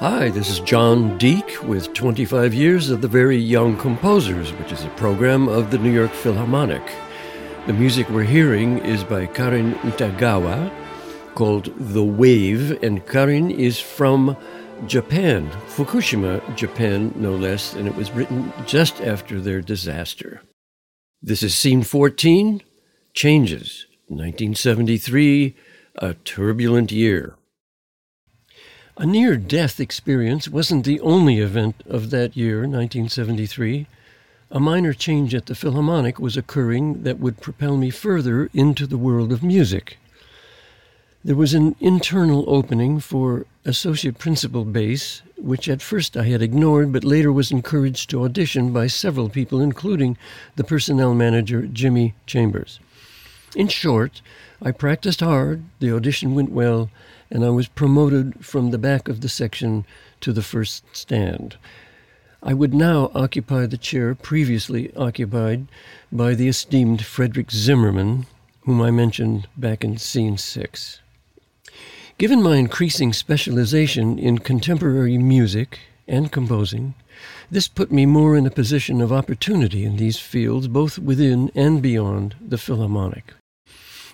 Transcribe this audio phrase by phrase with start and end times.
[0.00, 4.84] Hi, this is Jon Deak with 25 years of the Very Young Composers, which is
[4.84, 6.82] a program of the New York Philharmonic.
[7.66, 10.70] The music we're hearing is by Karin Utagawa
[11.34, 14.36] called The Wave, and Karin is from
[14.86, 20.42] Japan, Fukushima, Japan, no less, and it was written just after their disaster.
[21.20, 22.62] This is Scene 14
[23.14, 25.56] Changes, 1973,
[25.96, 27.37] a turbulent year.
[29.00, 33.86] A near death experience wasn't the only event of that year, 1973.
[34.50, 38.98] A minor change at the Philharmonic was occurring that would propel me further into the
[38.98, 39.98] world of music.
[41.24, 46.92] There was an internal opening for associate principal bass, which at first I had ignored,
[46.92, 50.18] but later was encouraged to audition by several people, including
[50.56, 52.80] the personnel manager, Jimmy Chambers.
[53.56, 54.20] In short,
[54.60, 56.90] I practiced hard, the audition went well,
[57.30, 59.84] and I was promoted from the back of the section
[60.20, 61.56] to the first stand.
[62.42, 65.66] I would now occupy the chair previously occupied
[66.12, 68.26] by the esteemed Frederick Zimmermann,
[68.62, 71.00] whom I mentioned back in scene six.
[72.18, 76.94] Given my increasing specialization in contemporary music and composing,
[77.50, 81.80] this put me more in a position of opportunity in these fields, both within and
[81.82, 83.34] beyond the Philharmonic.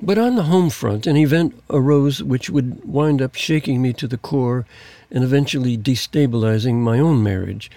[0.00, 4.08] But on the home front, an event arose which would wind up shaking me to
[4.08, 4.66] the core
[5.10, 7.70] and eventually destabilizing my own marriage.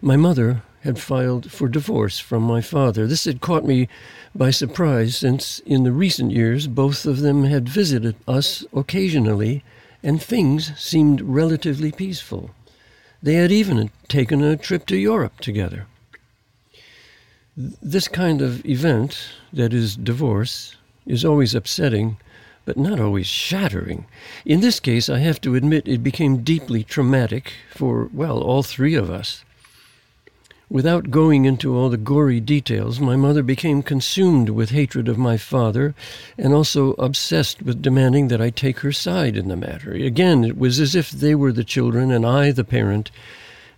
[0.00, 3.06] My mother had filed for divorce from my father.
[3.06, 3.88] This had caught me
[4.34, 9.64] by surprise, since in the recent years both of them had visited us occasionally,
[10.02, 12.50] and things seemed relatively peaceful.
[13.24, 15.86] They had even taken a trip to Europe together.
[17.56, 22.18] This kind of event, that is, divorce, is always upsetting,
[22.66, 24.04] but not always shattering.
[24.44, 28.94] In this case, I have to admit it became deeply traumatic for, well, all three
[28.94, 29.42] of us.
[30.70, 35.36] Without going into all the gory details, my mother became consumed with hatred of my
[35.36, 35.94] father
[36.38, 39.92] and also obsessed with demanding that I take her side in the matter.
[39.92, 43.10] Again, it was as if they were the children and I the parent,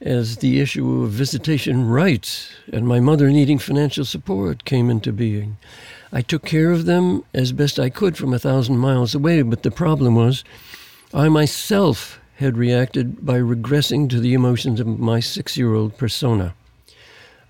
[0.00, 5.56] as the issue of visitation rights and my mother needing financial support came into being.
[6.12, 9.62] I took care of them as best I could from a thousand miles away, but
[9.62, 10.44] the problem was
[11.14, 16.54] I myself had reacted by regressing to the emotions of my six year old persona.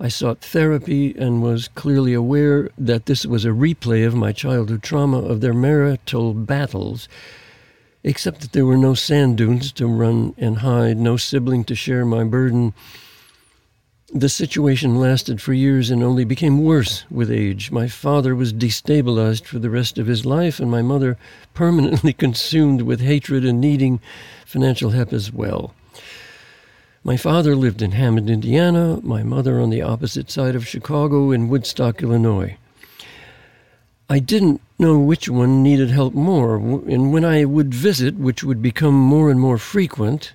[0.00, 4.82] I sought therapy and was clearly aware that this was a replay of my childhood
[4.82, 7.08] trauma of their marital battles,
[8.02, 12.04] except that there were no sand dunes to run and hide, no sibling to share
[12.04, 12.74] my burden,
[14.14, 17.72] the situation lasted for years and only became worse with age.
[17.72, 21.18] My father was destabilized for the rest of his life, and my mother
[21.52, 24.00] permanently consumed with hatred and needing
[24.46, 25.74] financial help as well.
[27.06, 31.50] My father lived in Hammond, Indiana, my mother on the opposite side of Chicago in
[31.50, 32.56] Woodstock, Illinois.
[34.08, 38.62] I didn't know which one needed help more, and when I would visit, which would
[38.62, 40.32] become more and more frequent,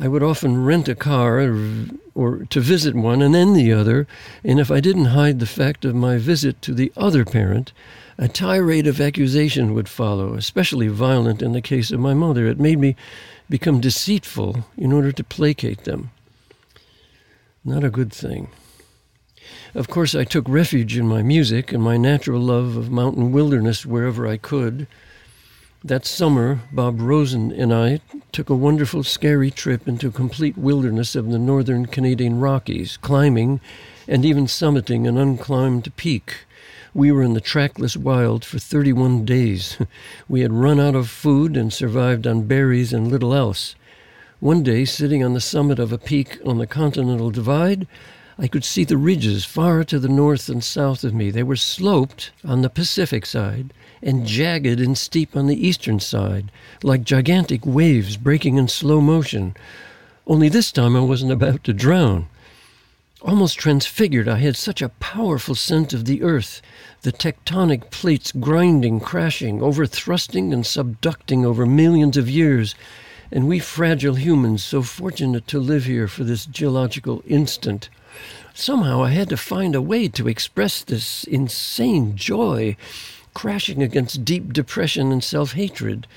[0.00, 1.86] I would often rent a car or,
[2.16, 4.08] or, to visit one and then the other,
[4.42, 7.72] and if I didn't hide the fact of my visit to the other parent,
[8.18, 12.48] a tirade of accusation would follow, especially violent in the case of my mother.
[12.48, 12.96] It made me
[13.52, 16.10] become deceitful in order to placate them.
[17.62, 18.48] Not a good thing.
[19.74, 23.84] Of course, I took refuge in my music and my natural love of mountain wilderness
[23.84, 24.86] wherever I could.
[25.84, 28.00] That summer, Bob Rosen and I
[28.32, 33.60] took a wonderful, scary trip into complete wilderness of the northern Canadian Rockies, climbing
[34.08, 36.44] and even summiting an unclimbed peak.
[36.94, 39.78] We were in the trackless wild for 31 days.
[40.28, 43.74] We had run out of food and survived on berries and little else.
[44.40, 47.86] One day, sitting on the summit of a peak on the Continental Divide,
[48.38, 51.30] I could see the ridges far to the north and south of me.
[51.30, 53.72] They were sloped on the Pacific side
[54.02, 56.50] and jagged and steep on the eastern side,
[56.82, 59.54] like gigantic waves breaking in slow motion.
[60.26, 62.26] Only this time I wasn't about to drown.
[63.24, 66.60] Almost transfigured, I had such a powerful scent of the earth,
[67.02, 72.74] the tectonic plates grinding, crashing, overthrusting, and subducting over millions of years,
[73.30, 77.88] and we fragile humans so fortunate to live here for this geological instant.
[78.54, 82.76] Somehow I had to find a way to express this insane joy
[83.34, 86.08] crashing against deep depression and self hatred.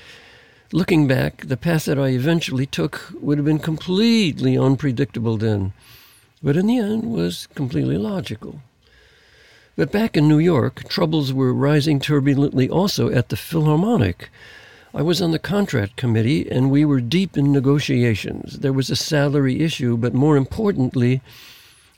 [0.72, 5.72] Looking back, the path that I eventually took would have been completely unpredictable then,
[6.42, 8.60] but in the end was completely logical.
[9.76, 14.30] But back in New York, troubles were rising turbulently also at the Philharmonic.
[14.94, 18.60] I was on the contract committee and we were deep in negotiations.
[18.60, 21.20] There was a salary issue, but more importantly,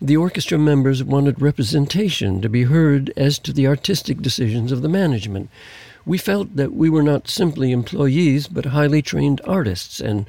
[0.00, 4.88] the orchestra members wanted representation to be heard as to the artistic decisions of the
[4.88, 5.48] management.
[6.08, 10.24] We felt that we were not simply employees, but highly trained artists, and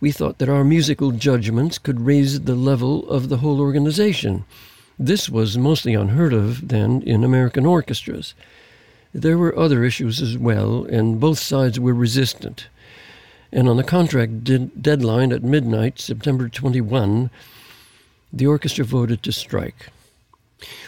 [0.00, 4.46] we thought that our musical judgments could raise the level of the whole organization.
[4.98, 8.32] This was mostly unheard of then in American orchestras.
[9.12, 12.68] There were other issues as well, and both sides were resistant.
[13.52, 17.28] And on the contract de- deadline at midnight, September 21,
[18.32, 19.90] the orchestra voted to strike.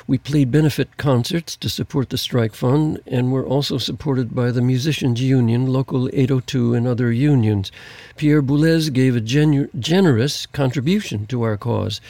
[0.06, 4.60] We played benefit concerts to support the strike fund and were also supported by the
[4.60, 7.70] Musicians Union, Local 802, and other unions.
[8.16, 12.00] Pierre Boulez gave a genu- generous contribution to our cause.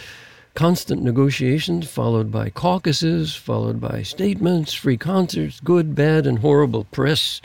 [0.55, 7.41] Constant negotiations, followed by caucuses, followed by statements, free concerts, good, bad, and horrible press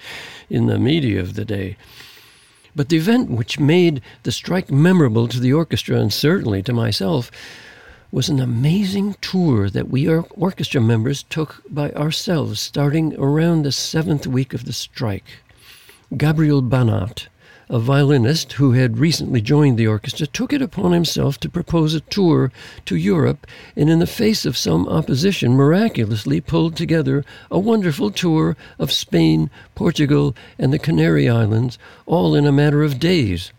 [0.50, 1.76] in the media of the day.
[2.76, 7.32] But the event which made the strike memorable to the orchestra and certainly to myself
[8.16, 14.26] was an amazing tour that we orchestra members took by ourselves starting around the seventh
[14.26, 15.26] week of the strike.
[16.16, 17.28] Gabriel Banat,
[17.70, 22.00] a violinist who had recently joined the orchestra, took it upon himself to propose a
[22.00, 22.54] tour
[22.86, 23.46] to Europe
[23.76, 29.50] and, in the face of some opposition, miraculously pulled together a wonderful tour of Spain,
[29.76, 33.52] Portugal, and the Canary Islands, all in a matter of days.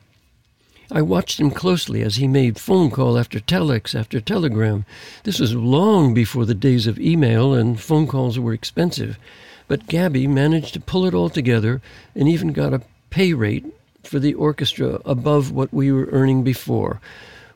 [0.90, 4.84] I watched him closely as he made phone call after telex after telegram.
[5.24, 9.18] This was long before the days of email and phone calls were expensive.
[9.66, 11.80] But Gabby managed to pull it all together
[12.14, 13.66] and even got a pay rate
[14.04, 17.00] for the orchestra above what we were earning before.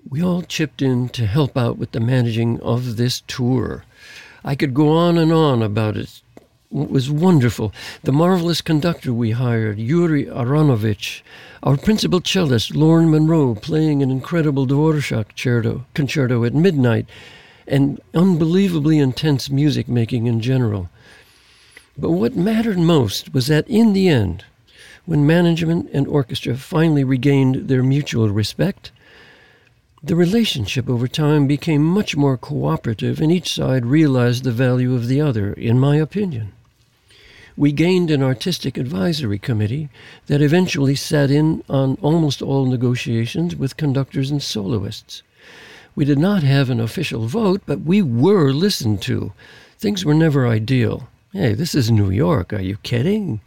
[0.09, 3.85] We all chipped in to help out with the managing of this tour.
[4.44, 6.23] I could go on and on about it it
[6.70, 7.72] was wonderful.
[8.05, 11.22] The marvelous conductor we hired, Yuri Ahronovitch,
[11.64, 17.06] our principal cellist, Lorne Munroe, playing an incredible Dvorak concerto at midnight,
[17.67, 20.88] and unbelievably intense music making in general.
[21.99, 24.44] But what mattered most was that in the end,
[25.06, 28.93] when management and orchestra finally regained their mutual respect,
[30.02, 35.08] the relationship over time became much more cooperative, and each side realized the value of
[35.08, 36.52] the other, in my opinion
[37.61, 39.91] we gained an artistic advisory committee
[40.29, 45.23] that eventually sat in on almost all negotiations with conductors and soloists.
[45.95, 49.35] We did not have an official vote, but we were listened to.
[49.79, 51.11] Things were never ideal.
[51.35, 53.43] Hey, this is New York, are you kidding?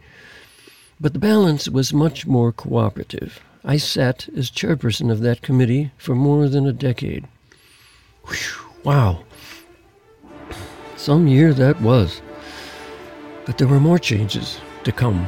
[1.00, 3.40] But the balance was much more cooperative.
[3.64, 7.26] I sat as chairperson of that committee for more than a decade.
[8.26, 9.24] Whew, wow.
[10.96, 12.22] Some year that was.
[13.46, 15.26] But there were more changes to come.